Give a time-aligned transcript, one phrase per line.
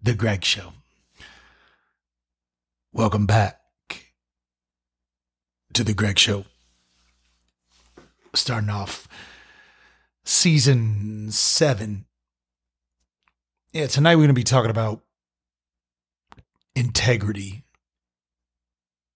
[0.00, 0.72] The Greg Show.
[2.94, 3.60] Welcome back
[5.74, 6.46] to The Greg Show.
[8.34, 9.06] Starting off
[10.24, 12.06] season seven.
[13.74, 15.02] Yeah, tonight we're going to be talking about
[16.74, 17.64] integrity.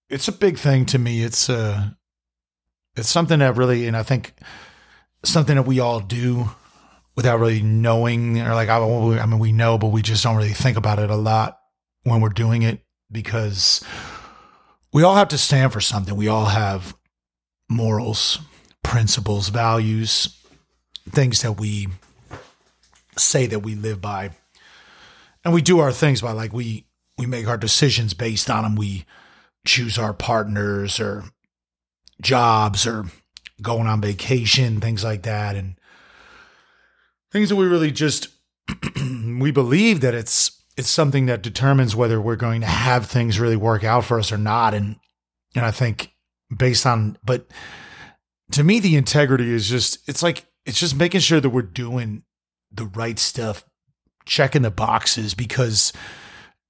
[0.08, 1.22] It's a big thing to me.
[1.22, 1.90] It's uh
[2.96, 4.34] it's something that really and I think
[5.24, 6.50] something that we all do
[7.16, 10.50] without really knowing or like I, I mean we know but we just don't really
[10.50, 11.58] think about it a lot
[12.04, 12.80] when we're doing it
[13.10, 13.84] because
[14.92, 16.16] we all have to stand for something.
[16.16, 16.96] We all have
[17.68, 18.38] morals,
[18.82, 20.40] principles, values,
[21.10, 21.88] things that we
[23.16, 24.30] say that we live by.
[25.44, 26.86] And we do our things by like we
[27.18, 28.76] we make our decisions based on them.
[28.76, 29.04] We
[29.66, 31.24] choose our partners or
[32.20, 33.06] jobs or
[33.60, 35.76] going on vacation, things like that and
[37.32, 38.28] things that we really just
[39.38, 43.56] we believe that it's it's something that determines whether we're going to have things really
[43.56, 44.74] work out for us or not.
[44.74, 44.96] And
[45.54, 46.12] and I think
[46.56, 47.46] based on but
[48.52, 52.22] to me the integrity is just it's like it's just making sure that we're doing
[52.72, 53.64] the right stuff,
[54.26, 55.92] checking the boxes because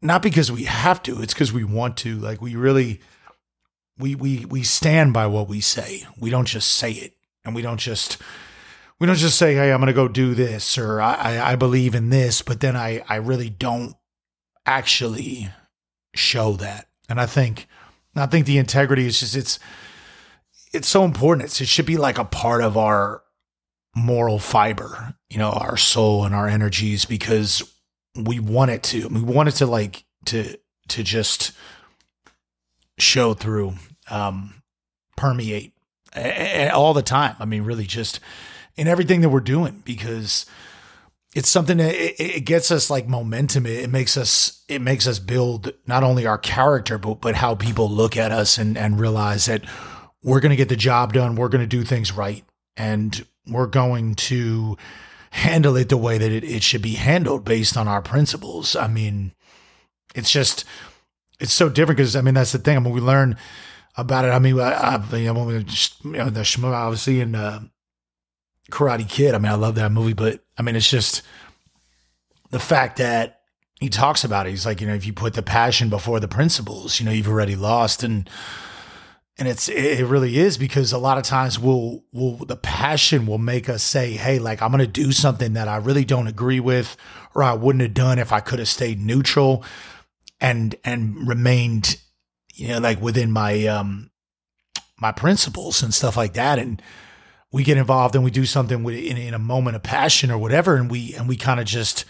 [0.03, 2.17] not because we have to, it's because we want to.
[2.17, 3.01] Like we really
[3.99, 6.07] we we we stand by what we say.
[6.19, 7.15] We don't just say it.
[7.45, 8.21] And we don't just
[8.99, 11.95] we don't just say, "Hey, I'm going to go do this," or I, I believe
[11.95, 13.95] in this, but then I I really don't
[14.65, 15.51] actually
[16.15, 16.89] show that.
[17.09, 17.69] And I think
[18.17, 19.59] I think the integrity is just it's
[20.73, 21.47] it's so important.
[21.47, 23.23] It's, it should be like a part of our
[23.95, 27.63] moral fiber, you know, our soul and our energies because
[28.17, 29.09] we want it to.
[29.09, 31.53] We want it to like to to just
[32.99, 33.75] show through,
[34.11, 34.63] um,
[35.17, 35.73] permeate
[36.73, 37.37] all the time.
[37.39, 38.21] I mean, really just
[38.77, 40.47] in everything that we're doing because
[41.35, 43.67] it's something that it, it, gets us like momentum.
[43.67, 47.55] It, it, makes us it makes us build not only our character but but how
[47.55, 49.65] people look at us and and realize that
[50.23, 51.37] we're going to get the job done.
[51.37, 52.45] We're going to do things right,
[52.77, 54.77] and we're going to
[55.37, 58.75] handle it the way that it, it should be handled based on our principles.
[58.75, 59.33] I mean,
[60.15, 60.65] it's just
[61.39, 62.77] it's so different because I mean that's the thing.
[62.77, 63.37] I mean, we learn
[63.97, 64.29] about it.
[64.29, 67.61] I mean, I, I you know, when we just, you know, the obviously in uh,
[68.71, 69.35] Karate Kid.
[69.35, 71.23] I mean, I love that movie, but I mean, it's just
[72.51, 73.41] the fact that
[73.79, 74.51] he talks about it.
[74.51, 77.29] He's like, you know, if you put the passion before the principles, you know, you've
[77.29, 78.03] already lost.
[78.03, 78.29] And
[79.39, 83.39] and it's it really is because a lot of times we'll we'll the passion will
[83.39, 86.97] make us say, hey, like I'm gonna do something that I really don't agree with,
[87.35, 89.63] or I wouldn't have done if I could have stayed neutral
[90.41, 92.01] and and remained,
[92.55, 94.11] you know, like within my um
[94.99, 96.59] my principles and stuff like that.
[96.59, 96.81] And
[97.53, 100.39] we get involved and we do something with, in, in a moment of passion or
[100.39, 102.07] whatever, and we and we kind of just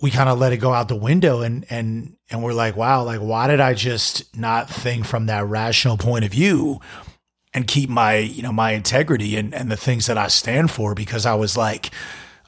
[0.00, 3.02] we kind of let it go out the window and and and we're like, wow,
[3.02, 6.80] like why did I just not think from that rational point of view
[7.52, 10.94] and keep my you know my integrity and and the things that I stand for
[10.94, 11.90] because I was like.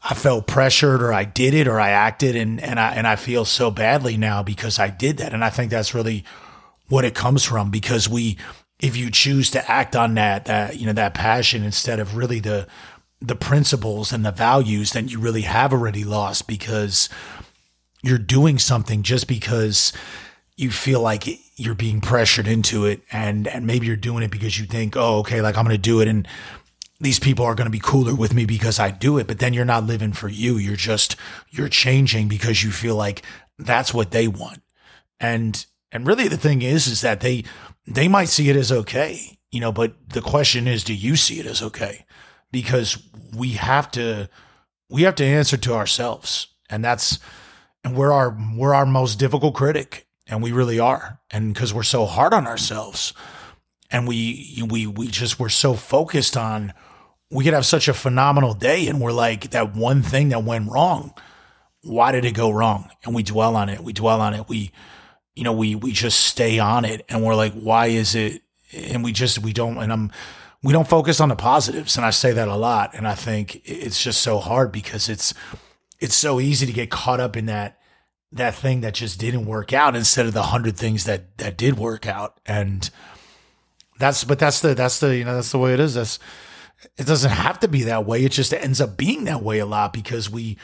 [0.04, 3.14] I felt pressured or I did it or I acted and, and I and I
[3.14, 5.32] feel so badly now because I did that.
[5.32, 6.24] And I think that's really
[6.88, 8.36] what it comes from because we
[8.80, 12.41] if you choose to act on that that you know that passion instead of really
[12.41, 12.66] the
[13.20, 17.08] the principles and the values then you really have already lost because
[18.02, 19.92] you're doing something just because
[20.56, 21.26] you feel like
[21.56, 25.18] you're being pressured into it and and maybe you're doing it because you think oh
[25.18, 26.26] okay like I'm going to do it and
[27.00, 29.54] these people are going to be cooler with me because I do it but then
[29.54, 31.16] you're not living for you you're just
[31.50, 33.22] you're changing because you feel like
[33.58, 34.62] that's what they want
[35.20, 37.44] and and really the thing is is that they
[37.86, 41.41] they might see it as okay, you know, but the question is, do you see
[41.41, 42.04] it as okay?
[42.50, 43.02] Because
[43.36, 44.28] we have to,
[44.88, 46.48] we have to answer to ourselves.
[46.70, 47.18] And that's,
[47.84, 50.06] and we're our, we're our most difficult critic.
[50.28, 51.21] And we really are.
[51.30, 53.12] And because we're so hard on ourselves
[53.91, 56.72] and we, we, we just, we're so focused on,
[57.30, 60.71] we could have such a phenomenal day and we're like that one thing that went
[60.71, 61.12] wrong.
[61.83, 62.89] Why did it go wrong?
[63.04, 63.83] And we dwell on it.
[63.83, 64.48] We dwell on it.
[64.48, 64.71] We,
[65.34, 68.42] you know, we, we just stay on it and we're like, why is it?
[68.72, 70.12] And we just, we don't, and I'm,
[70.62, 71.97] we don't focus on the positives.
[71.97, 72.95] And I say that a lot.
[72.95, 75.34] And I think it's just so hard because it's,
[75.98, 77.80] it's so easy to get caught up in that,
[78.32, 81.78] that thing that just didn't work out instead of the hundred things that, that did
[81.78, 82.40] work out.
[82.46, 82.88] And
[83.98, 85.94] that's, but that's the, that's the, you know, that's the way it is.
[85.94, 86.18] That's,
[86.96, 88.24] it doesn't have to be that way.
[88.24, 90.56] It just ends up being that way a lot because we,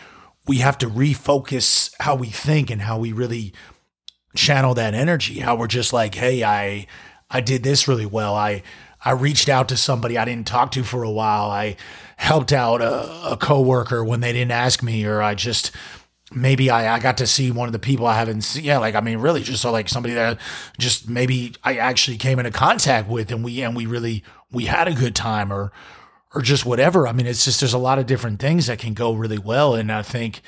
[0.49, 3.53] we have to refocus how we think and how we really
[4.35, 5.41] channel that energy.
[5.41, 6.87] How we're just like, hey, I
[7.31, 8.35] I did this really well.
[8.35, 8.63] I
[9.05, 11.51] I reached out to somebody I didn't talk to for a while.
[11.51, 11.77] I
[12.17, 15.71] helped out a, a coworker when they didn't ask me, or I just
[16.33, 18.65] maybe I, I got to see one of the people I haven't seen.
[18.65, 20.39] Yeah, like I mean, really, just so like somebody that
[20.79, 24.89] just maybe I actually came into contact with, and we and we really we had
[24.89, 25.73] a good time, or
[26.35, 27.07] or just whatever.
[27.07, 29.75] I mean, it's just there's a lot of different things that can go really well,
[29.75, 30.43] and I think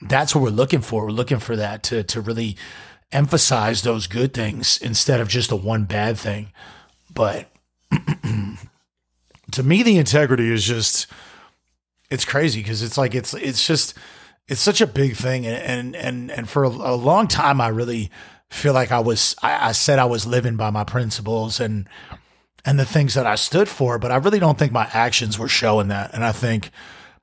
[0.00, 1.04] that's what we're looking for.
[1.04, 2.56] We're looking for that to to really
[3.12, 6.52] emphasize those good things instead of just the one bad thing.
[7.12, 7.48] But
[9.52, 11.06] to me, the integrity is just
[12.10, 13.94] it's crazy because it's like it's it's just
[14.48, 17.68] it's such a big thing, and and and, and for a, a long time, I
[17.68, 18.10] really
[18.50, 21.88] feel like I was I, I said I was living by my principles and
[22.64, 25.48] and the things that I stood for, but I really don't think my actions were
[25.48, 26.70] showing that, and I think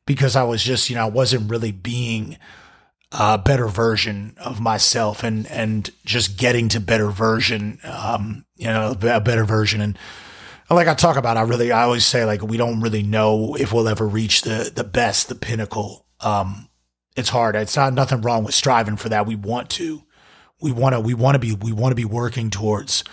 [0.05, 2.37] because I was just you know I wasn't really being
[3.11, 8.95] a better version of myself and and just getting to better version um you know
[9.01, 9.81] a better version.
[9.81, 9.97] And
[10.69, 13.73] like I talk about I really I always say like we don't really know if
[13.73, 16.69] we'll ever reach the the best the pinnacle um
[17.15, 17.55] it's hard.
[17.55, 19.25] It's not nothing wrong with striving for that.
[19.25, 20.03] We want to
[20.61, 23.03] we want to we want to be we want to be working towards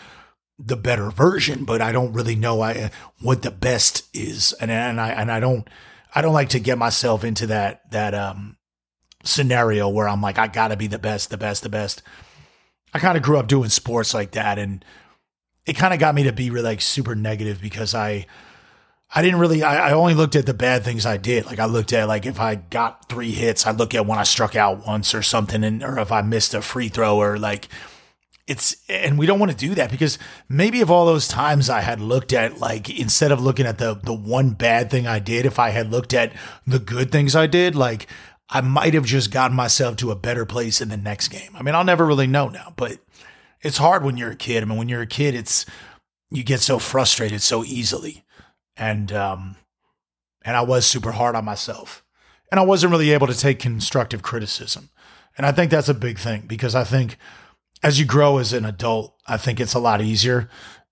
[0.60, 2.90] the better version but I don't really know I
[3.20, 4.52] what the best is.
[4.54, 5.68] And and I and I don't
[6.14, 8.58] I don't like to get myself into that that um
[9.24, 12.02] scenario where I'm like, I got to be the best, the best, the best.
[12.92, 14.84] I kind of grew up doing sports like that, and
[15.66, 18.26] it kind of got me to be really like super negative because I,
[19.14, 21.46] I didn't really, I, I, only looked at the bad things I did.
[21.46, 24.24] Like I looked at like if I got three hits, I look at when I
[24.24, 27.68] struck out once or something, and or if I missed a free throw or like.
[28.46, 30.18] It's and we don't want to do that because
[30.48, 34.00] maybe of all those times I had looked at like instead of looking at the
[34.02, 36.32] the one bad thing I did, if I had looked at
[36.66, 38.06] the good things I did, like
[38.48, 41.50] I might have just gotten myself to a better place in the next game.
[41.54, 42.98] I mean, I'll never really know now, but
[43.60, 44.62] it's hard when you're a kid.
[44.62, 45.66] I mean, when you're a kid, it's
[46.30, 48.24] you get so frustrated so easily.
[48.78, 49.56] And um
[50.42, 52.04] and I was super hard on myself.
[52.50, 54.88] And I wasn't really able to take constructive criticism.
[55.36, 57.18] And I think that's a big thing because I think
[57.82, 60.48] as you grow as an adult, I think it's a lot easier.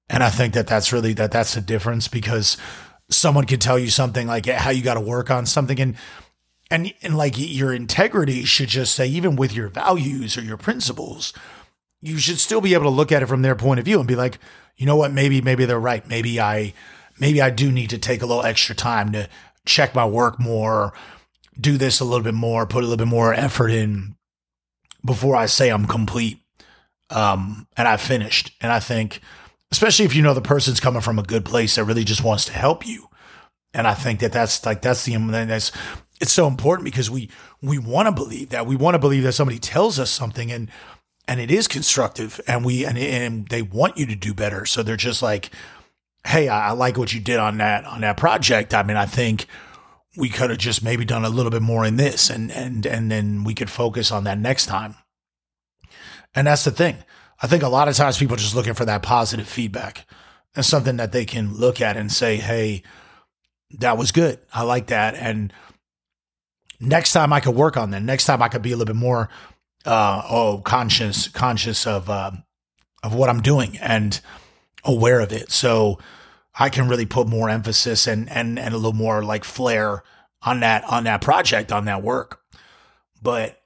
[0.08, 2.56] And I think that that's really that that's the difference because
[3.08, 5.96] someone could tell you something like how you got to work on something and
[6.70, 11.32] and and like your integrity should just say even with your values or your principles
[12.00, 14.08] you should still be able to look at it from their point of view and
[14.08, 14.38] be like
[14.76, 16.72] you know what maybe maybe they're right maybe i
[17.18, 19.28] maybe i do need to take a little extra time to
[19.64, 20.92] check my work more
[21.60, 24.16] do this a little bit more put a little bit more effort in
[25.04, 26.38] before i say i'm complete
[27.10, 28.52] um and i've finished.
[28.60, 29.20] And i think
[29.72, 32.44] especially if you know the person's coming from a good place that really just wants
[32.46, 33.08] to help you.
[33.74, 35.72] And I think that that's like that's the that's
[36.20, 37.28] it's so important because we
[37.60, 38.66] we want to believe that.
[38.66, 40.70] We want to believe that somebody tells us something and
[41.28, 44.64] and it is constructive and we and, and they want you to do better.
[44.64, 45.50] So they're just like
[46.26, 48.74] hey I, I like what you did on that on that project.
[48.74, 49.46] I mean i think
[50.16, 53.10] we could have just maybe done a little bit more in this and and and
[53.10, 54.96] then we could focus on that next time.
[56.34, 56.96] And that's the thing.
[57.40, 60.06] I think a lot of times people are just looking for that positive feedback.
[60.54, 62.82] And something that they can look at and say hey
[63.78, 64.38] that was good.
[64.54, 65.14] I like that.
[65.14, 65.52] And
[66.80, 68.02] next time I could work on that.
[68.02, 69.28] Next time I could be a little bit more
[69.84, 72.32] uh, oh conscious conscious of uh,
[73.02, 73.76] of what I'm doing.
[73.78, 74.18] And
[74.86, 75.50] aware of it.
[75.52, 75.98] So
[76.58, 80.02] I can really put more emphasis and and and a little more like flair
[80.42, 82.40] on that on that project on that work.
[83.20, 83.60] But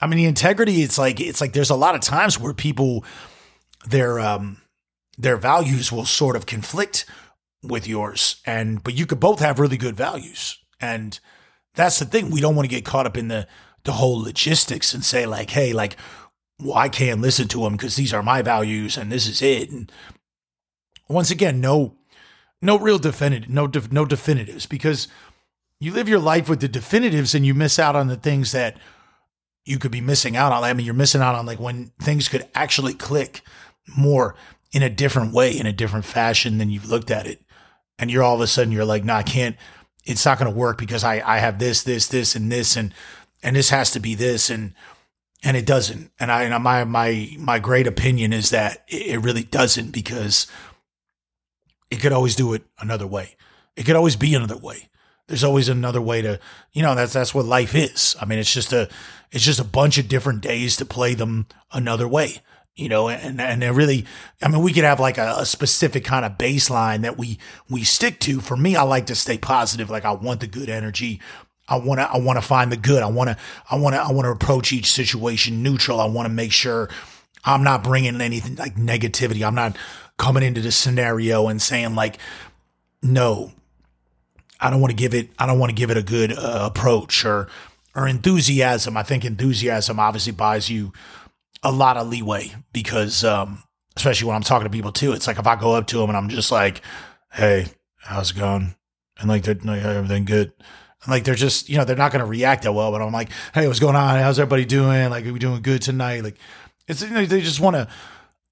[0.00, 3.04] I mean the integrity it's like it's like there's a lot of times where people
[3.86, 4.58] their um
[5.18, 7.04] their values will sort of conflict
[7.62, 11.20] with yours and but you could both have really good values and
[11.74, 12.30] that's the thing.
[12.30, 13.46] We don't want to get caught up in the
[13.84, 15.96] the whole logistics and say like, hey, like,
[16.60, 19.70] well, I can't listen to them because these are my values and this is it.
[19.70, 19.90] And
[21.12, 21.96] once again, no,
[22.60, 25.08] no real definitive, no, no definitives because
[25.80, 28.76] you live your life with the definitives and you miss out on the things that
[29.64, 30.62] you could be missing out on.
[30.62, 33.42] I mean, you're missing out on like when things could actually click
[33.96, 34.34] more
[34.72, 37.42] in a different way, in a different fashion than you've looked at it.
[37.98, 39.56] And you're all of a sudden, you're like, no, nah, I can't,
[40.04, 42.94] it's not going to work because I, I have this, this, this, and this, and,
[43.42, 44.50] and this has to be this.
[44.50, 44.74] And,
[45.42, 46.10] and it doesn't.
[46.18, 50.46] And I, and my, my, my great opinion is that it really doesn't because
[51.92, 53.36] it could always do it another way.
[53.76, 54.88] It could always be another way.
[55.28, 56.40] There's always another way to,
[56.72, 58.16] you know, that's, that's what life is.
[58.20, 58.88] I mean, it's just a,
[59.30, 62.42] it's just a bunch of different days to play them another way
[62.74, 64.06] you know, and and it really,
[64.40, 67.84] I mean, we could have like a, a, specific kind of baseline that we we
[67.84, 68.40] stick to.
[68.40, 69.90] For me, I like to stay positive.
[69.90, 71.20] Like I want the good energy.
[71.68, 73.02] I want to I want to find the good.
[73.02, 73.36] I want to
[73.70, 76.00] I want to I want to approach each situation neutral.
[76.00, 76.88] I want to make sure
[77.44, 79.46] I'm not bringing anything like negativity.
[79.46, 79.76] I'm not
[80.18, 82.18] coming into the scenario and saying like,
[83.02, 83.52] no,
[84.60, 85.30] I don't want to give it.
[85.38, 87.48] I don't want to give it a good uh, approach or
[87.94, 88.96] or enthusiasm.
[88.96, 90.92] I think enthusiasm obviously buys you
[91.62, 93.62] a lot of leeway because, um,
[93.96, 96.10] especially when I'm talking to people too, it's like if I go up to them
[96.10, 96.80] and I'm just like,
[97.32, 98.74] "Hey, how's it going?"
[99.22, 100.52] and like they're like, everything good.
[101.02, 102.90] And like they're just, you know, they're not going to react that well.
[102.92, 104.18] But I'm like, hey, what's going on?
[104.18, 105.10] How's everybody doing?
[105.10, 106.22] Like, are we doing good tonight?
[106.22, 106.38] Like,
[106.92, 107.88] it's you know, they just want to,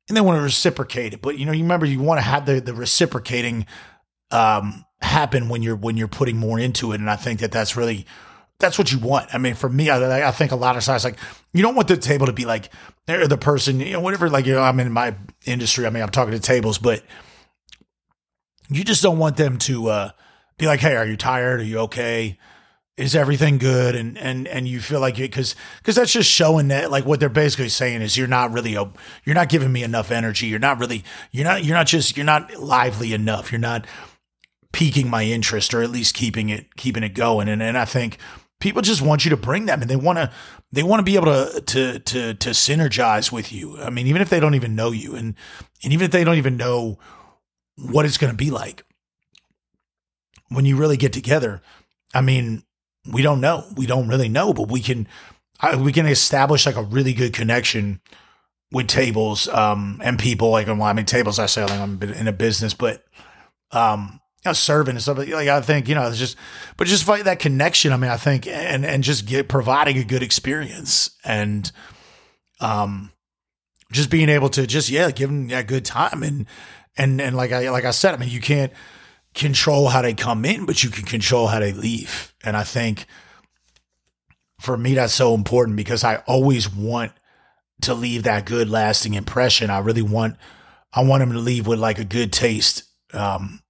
[0.09, 1.23] and they want to reciprocate it.
[1.23, 3.67] But you know, you remember you want to have the the reciprocating
[4.31, 7.01] um, happen when you're when you're putting more into it.
[7.01, 8.07] And I think that that's really
[8.59, 9.35] that's what you want.
[9.35, 11.19] I mean, for me, I, I think a lot of times like
[11.53, 12.71] you don't want the table to be like
[13.07, 14.29] the person, you know, whatever.
[14.29, 15.15] Like you know, I'm in my
[15.47, 15.87] industry.
[15.87, 17.03] I mean, I'm talking to tables, but
[18.69, 20.11] you just don't want them to uh,
[20.59, 21.61] be like, "Hey, are you tired?
[21.61, 22.39] Are you okay?"
[23.01, 23.97] Is everything good?
[23.97, 27.31] And and and you feel like because because that's just showing that like what they're
[27.31, 28.91] basically saying is you're not really a,
[29.25, 30.47] you're not giving me enough energy.
[30.47, 31.03] You're not really
[31.33, 33.51] you're not you're not just you're not lively enough.
[33.51, 33.87] You're not
[34.73, 37.49] piquing my interest or at least keeping it keeping it going.
[37.49, 38.19] And and I think
[38.61, 40.31] people just want you to bring them and they want to
[40.71, 43.79] they want to be able to to to to synergize with you.
[43.79, 45.35] I mean even if they don't even know you and
[45.83, 46.99] and even if they don't even know
[47.77, 48.85] what it's going to be like
[50.49, 51.63] when you really get together
[52.13, 52.65] I mean
[53.07, 53.65] we don't know.
[53.77, 55.09] We don't really know, but we can
[55.79, 58.01] we can establish like a really good connection
[58.73, 60.51] with tables um, and people.
[60.51, 61.39] Like, well, I mean, tables.
[61.39, 63.05] I say like I'm in a business, but
[63.73, 65.19] um, you know, serving and stuff.
[65.19, 66.37] Like I think you know, it's just,
[66.77, 67.93] but just fight that connection.
[67.93, 71.71] I mean, I think and and just get providing a good experience and
[72.61, 73.13] um,
[73.93, 76.47] just being able to just yeah, give them that good time and
[76.97, 78.73] and and like I like I said, I mean, you can't
[79.35, 82.35] control how they come in, but you can control how they leave.
[82.43, 83.07] And I think
[84.61, 87.13] for me, that's so important because I always want
[87.83, 89.71] to leave that good lasting impression.
[89.71, 90.37] I really want,
[90.93, 92.85] I want them to leave with like a good taste,
[93.15, 93.63] um,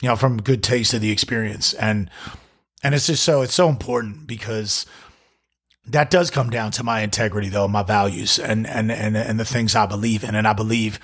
[0.00, 1.74] you know, from a good taste of the experience.
[1.74, 2.10] And,
[2.82, 4.86] and it's just so, it's so important because
[5.86, 9.44] that does come down to my integrity though, my values and, and, and, and the
[9.44, 10.34] things I believe in.
[10.34, 11.00] And I believe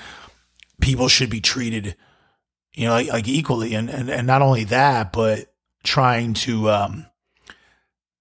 [0.80, 1.96] people should be treated
[2.76, 3.74] you know, like, like equally.
[3.74, 5.52] And, and, and not only that, but
[5.82, 7.06] trying to, um,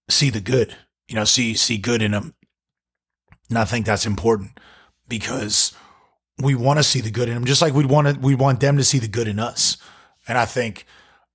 [0.09, 0.75] see the good,
[1.07, 2.33] you know, see, see good in them.
[3.49, 4.59] And I think that's important
[5.07, 5.73] because
[6.41, 8.59] we want to see the good in them, just like we'd want to, we want
[8.59, 9.77] them to see the good in us.
[10.27, 10.85] And I think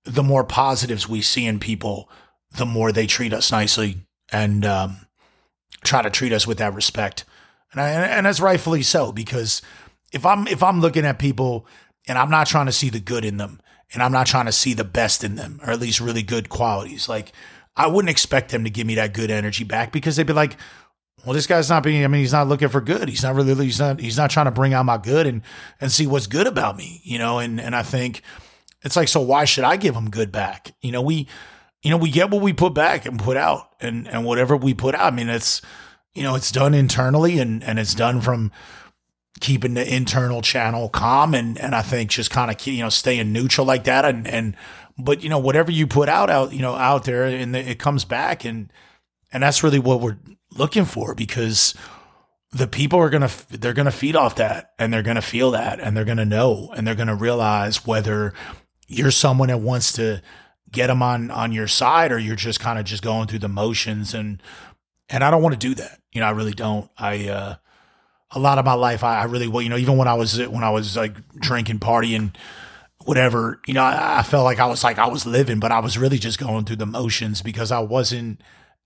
[0.05, 2.11] the more positives we see in people,
[2.57, 5.07] the more they treat us nicely and, um,
[5.85, 7.25] try to treat us with that respect.
[7.73, 9.63] And I, and that's rightfully so, because
[10.13, 11.67] if I'm, if I'm looking at people
[12.09, 13.61] and I'm not trying to see the good in them
[13.93, 16.49] and I'm not trying to see the best in them or at least really good
[16.49, 17.09] qualities.
[17.09, 17.33] Like
[17.77, 20.57] I wouldn't expect them to give me that good energy back because they'd be like,
[21.25, 23.09] well, this guy's not being, I mean, he's not looking for good.
[23.09, 25.43] He's not really, he's not, he's not trying to bring out my good and,
[25.81, 27.39] and see what's good about me, you know?
[27.39, 28.23] And, and I think
[28.83, 30.75] it's like, so why should I give him good back?
[30.81, 31.29] You know, we,
[31.83, 34.73] you know, we get what we put back and put out and, and whatever we
[34.73, 35.13] put out.
[35.13, 35.61] I mean, it's,
[36.15, 38.51] you know, it's done internally and, and it's done from,
[39.39, 43.33] keeping the internal channel calm and and I think just kind of you know staying
[43.33, 44.57] neutral like that and and
[44.99, 48.05] but you know whatever you put out out you know out there and it comes
[48.05, 48.73] back and
[49.33, 50.19] and that's really what we're
[50.57, 51.75] looking for because
[52.53, 55.23] the people are going to they're going to feed off that and they're going to
[55.23, 58.35] feel that and they're going to know and they're going to realize whether
[58.89, 60.21] you're someone that wants to
[60.73, 63.49] get them on on your side or you're just kind of just going through the
[63.49, 64.43] motions and
[65.09, 66.01] and I don't want to do that.
[66.13, 66.89] You know, I really don't.
[66.97, 67.55] I uh
[68.33, 70.39] a lot of my life, I, I really, well, you know, even when I was,
[70.39, 72.35] when I was like drinking, partying,
[73.05, 75.81] whatever, you know, I, I, felt like I was like, I was living, but I
[75.81, 78.41] was really just going through the motions because I wasn't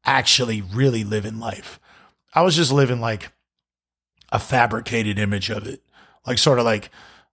[0.05, 1.79] actually really living life.
[2.35, 3.33] I was just living like
[4.33, 5.83] a fabricated image of it,
[6.27, 6.91] like sort of like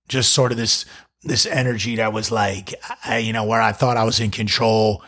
[0.07, 0.85] just sort of this,
[1.23, 2.73] this energy that was like,
[3.05, 5.03] I, you know, where I thought I was in control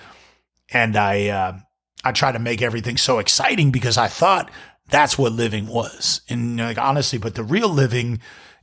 [0.72, 1.58] and I, uh,
[2.04, 4.52] I tried to make everything so exciting because I thought
[4.90, 6.22] that's what living was.
[6.30, 8.20] And like honestly, but the real living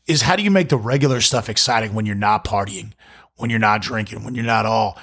[0.06, 2.92] is how do you make the regular stuff exciting when you're not partying,
[3.36, 4.98] when you're not drinking, when you're not all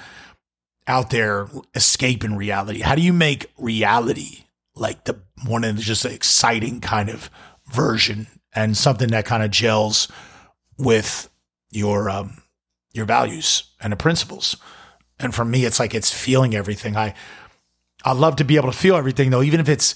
[0.86, 2.80] out there escaping reality?
[2.80, 4.44] How do you make reality
[4.74, 7.30] like the one of the just exciting kind of
[7.66, 10.08] version and something that kind of gels
[10.78, 11.28] with
[11.70, 12.42] your um
[12.92, 14.56] your values and the principles?
[15.20, 16.96] And for me, it's like it's feeling everything.
[16.96, 17.14] I
[18.04, 19.94] I love to be able to feel everything though, even if it's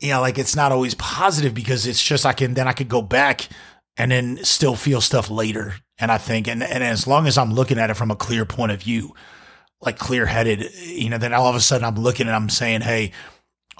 [0.00, 2.88] you know, like it's not always positive because it's just I can then I could
[2.88, 3.48] go back
[3.96, 5.76] and then still feel stuff later.
[5.98, 8.44] And I think, and, and as long as I'm looking at it from a clear
[8.44, 9.14] point of view,
[9.80, 12.80] like clear headed, you know, then all of a sudden I'm looking and I'm saying,
[12.80, 13.12] Hey,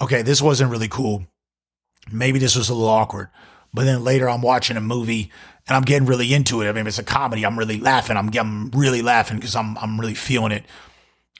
[0.01, 1.25] okay, this wasn't really cool.
[2.11, 3.29] Maybe this was a little awkward,
[3.73, 5.31] but then later I'm watching a movie
[5.67, 6.69] and I'm getting really into it.
[6.69, 7.45] I mean, it's a comedy.
[7.45, 8.15] I'm really laughing.
[8.15, 10.63] I'm, I'm really laughing because I'm, I'm really feeling it.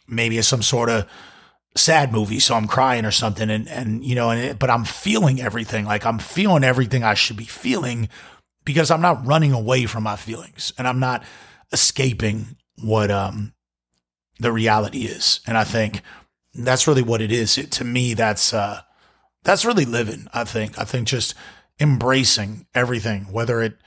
[0.08, 1.08] Maybe it's some sort of
[1.76, 3.50] sad movie, so I'm crying or something.
[3.50, 5.86] And, and, you know, and it, but I'm feeling everything.
[5.86, 8.10] Like I'm feeling everything I should be feeling
[8.64, 11.24] because I'm not running away from my feelings and I'm not
[11.72, 13.54] escaping what, um,
[14.40, 15.42] the reality is.
[15.48, 16.02] And I think
[16.54, 17.58] that's really what it is.
[17.58, 18.82] It, to me, that's, uh,
[19.44, 20.28] that's really living.
[20.34, 21.36] I think, I think just
[21.80, 23.78] embracing everything, whether it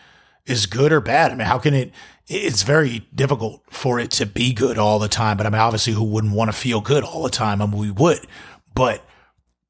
[0.48, 1.30] is good or bad.
[1.30, 1.92] I mean, how can it,
[2.26, 5.36] it's very difficult for it to be good all the time.
[5.36, 7.62] But I mean, obviously, who wouldn't want to feel good all the time?
[7.62, 8.26] I mean, we would.
[8.74, 9.04] But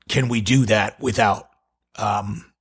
[0.08, 1.49] can we do that without
[1.97, 2.52] um,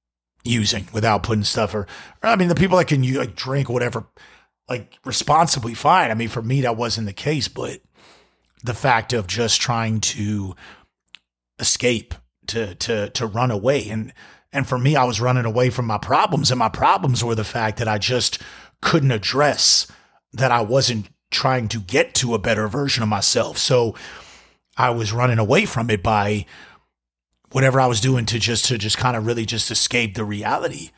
[0.44, 1.88] using, without putting stuff or,
[2.24, 4.08] or I mean, the people that can like drink whatever,
[4.70, 6.12] like responsibly fine.
[6.12, 7.82] I mean, for me, that wasn't the case, but
[8.64, 10.56] the fact of just trying to
[11.60, 12.14] escape,
[12.48, 14.14] to to to run away, and
[14.54, 17.44] and for me, I was running away from my problems, and my problems were the
[17.44, 18.42] fact that I just
[18.82, 19.88] couldn't address
[20.34, 23.58] that I wasn't trying to get to a better version of myself.
[23.58, 23.96] So
[24.78, 26.46] I was running away from it by
[27.52, 30.92] whatever I was doing to just to just kind of really just escape the reality.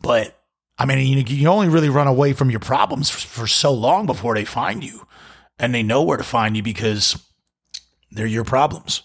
[0.00, 0.38] But
[0.78, 4.06] I mean, you, you only really run away from your problems for, for so long
[4.06, 5.06] before they find you,
[5.58, 7.18] and they know where to find you because
[8.10, 9.02] they're your problems.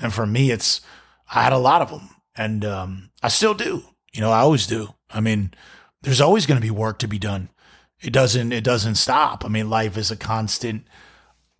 [0.00, 0.80] And for me, it's
[1.34, 3.84] I had a lot of them, and um, I still do.
[4.12, 4.94] You know, I always do.
[5.10, 5.54] I mean,
[6.02, 7.48] there's always going to be work to be done.
[8.00, 9.44] It doesn't it doesn't stop.
[9.44, 10.86] I mean, life is a constant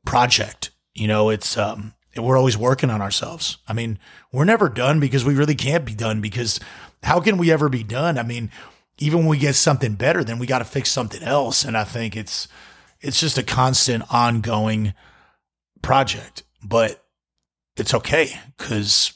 [0.05, 0.71] project.
[0.95, 3.59] You know, it's um we're always working on ourselves.
[3.67, 3.99] I mean,
[4.33, 6.61] we're never done because we really can't be done because
[7.02, 8.19] how can we ever be done?
[8.19, 8.50] I mean,
[8.99, 11.64] even when we get something better, then we got to fix something else.
[11.64, 12.49] And I think it's
[13.00, 14.95] it's just a constant ongoing
[15.81, 16.43] project.
[16.62, 17.05] But
[17.76, 19.12] it's okay because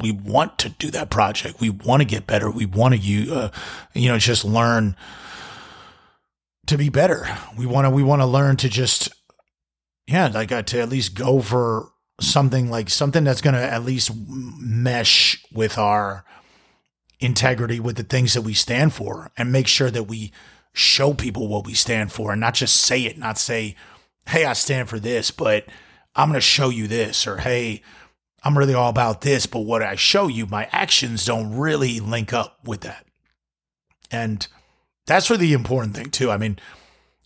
[0.00, 1.60] we want to do that project.
[1.60, 2.50] We want to get better.
[2.50, 3.50] We want to you uh,
[3.94, 4.96] you know just learn
[6.66, 7.26] to be better.
[7.56, 9.10] We want to we want to learn to just
[10.06, 13.84] yeah, like uh, to at least go for something like something that's going to at
[13.84, 16.24] least mesh with our
[17.20, 20.32] integrity with the things that we stand for and make sure that we
[20.72, 23.76] show people what we stand for and not just say it, not say,
[24.26, 25.66] "Hey, I stand for this," but
[26.14, 27.82] I'm going to show you this or hey,
[28.44, 32.32] I'm really all about this, but what I show you, my actions don't really link
[32.32, 33.06] up with that.
[34.10, 34.46] And
[35.06, 36.30] that's really the important thing too.
[36.30, 36.58] I mean,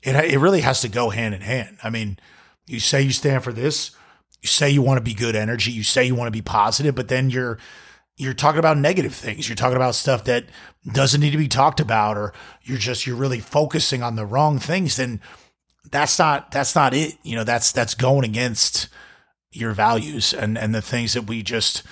[0.03, 1.79] it it really has to go hand in hand.
[1.83, 2.19] I mean,
[2.67, 3.91] you say you stand for this,
[4.43, 6.95] you say you want to be good energy, you say you want to be positive,
[6.95, 7.59] but then you're
[8.17, 9.49] you're talking about negative things.
[9.49, 10.47] You're talking about stuff that
[10.91, 14.59] doesn't need to be talked about or you're just you're really focusing on the wrong
[14.59, 15.21] things then
[15.91, 17.17] that's not that's not it.
[17.23, 18.89] You know, that's that's going against
[19.57, 21.83] your values and and the things that we just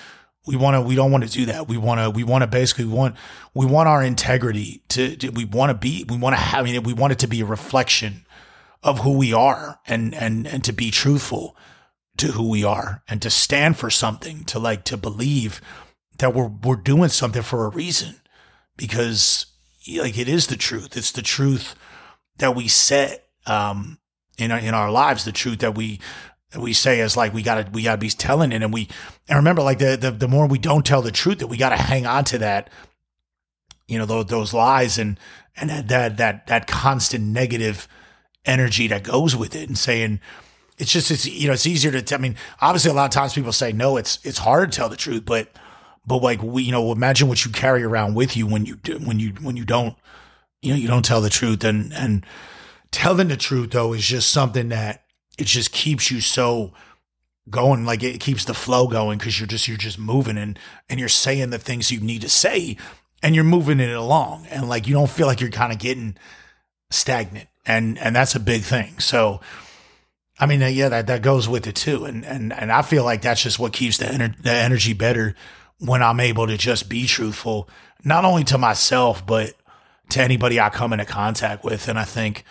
[0.47, 1.69] we want to we don't want to do that.
[1.69, 3.17] We want to we want to basically want
[3.55, 6.63] we want our integrity to, to we want to be we want to have I
[6.65, 8.27] mean, we want it to be a reflection
[8.83, 11.57] of who we are and and and to be truthful
[12.19, 15.61] to who we are and to stand for something to like to believe
[16.19, 18.21] that we're we're doing something for a reason
[18.77, 19.47] because
[19.99, 20.97] like it is the truth.
[20.97, 21.75] It's the truth
[22.39, 23.99] that we set um
[24.37, 26.01] in our, in our lives the truth that we
[26.59, 28.63] we say is like we gotta we gotta be telling it.
[28.63, 28.89] And we
[29.29, 31.77] and remember like the the, the more we don't tell the truth that we gotta
[31.77, 32.71] hang on to that
[33.87, 35.19] you know those, those lies and
[35.57, 37.89] and that, that that that constant negative
[38.45, 40.21] energy that goes with it and saying
[40.79, 43.11] it's just it's you know it's easier to t- I mean obviously a lot of
[43.11, 45.49] times people say no it's it's hard to tell the truth but
[46.07, 48.99] but like we you know imagine what you carry around with you when you do
[48.99, 49.97] when you when you don't
[50.65, 51.63] you know you don't tell the truth.
[51.63, 52.27] And and
[52.91, 55.04] telling the truth though is just something that
[55.39, 56.73] it just keeps you so
[57.51, 60.99] going like it keeps the flow going because you're just you're just moving and and
[60.99, 62.77] you're saying the things you need to say
[63.23, 66.17] and you're moving it along and like you don't feel like you're kind of getting
[66.91, 68.99] stagnant and and that's a big thing.
[68.99, 69.41] So
[70.39, 73.23] i mean yeah that that goes with it too and and and i feel like
[73.23, 75.37] that's just what keeps the, ener- the energy better
[75.79, 77.69] when i'm able to just be truthful
[78.03, 79.53] not only to myself but
[80.09, 81.87] to anybody i come into contact with.
[81.87, 82.45] And i think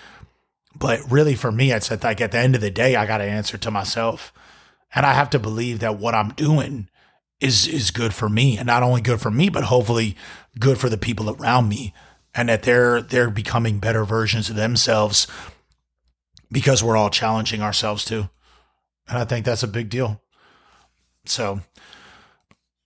[0.76, 3.24] but really, for me, it's like at the end of the day, I got to
[3.24, 4.34] answer to myself,
[4.96, 6.90] and I have to believe that what I'm doing
[7.40, 10.16] is is good for me, and not only good for me, but hopefully
[10.60, 11.94] good for the people around me,
[12.34, 15.28] and that they're they're becoming better versions of themselves
[16.52, 18.30] because we're all challenging ourselves too,
[19.08, 20.22] and I think that's a big deal.
[21.26, 21.62] So.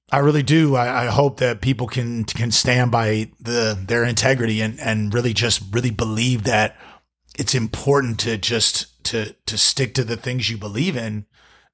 [0.10, 0.78] I really do.
[0.78, 5.34] I, I, hope that people can can stand by the their integrity and, and really
[5.34, 6.78] just really believe that
[7.38, 11.26] it's important to just to to stick to the things you believe in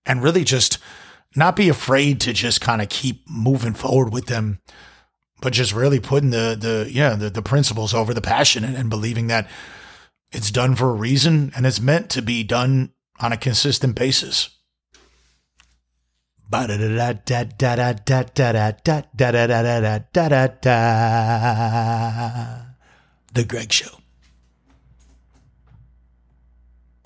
[0.06, 0.78] and really just
[1.36, 4.60] not be afraid to just kind of keep moving forward with them
[5.42, 8.90] but just really putting the the yeah the, the principles over the passion and, and
[8.90, 9.48] believing that
[10.34, 14.50] it's done for a reason and it's meant to be done on a consistent basis.
[23.34, 24.03] The Greg Show.